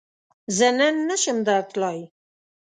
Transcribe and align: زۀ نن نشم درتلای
زۀ 0.57 0.69
نن 0.77 0.95
نشم 1.09 1.37
درتلای 1.47 1.99